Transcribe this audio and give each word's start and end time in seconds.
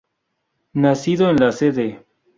Nacido 0.73 1.29
en 1.29 1.35
la 1.37 1.51
cd. 1.51 2.03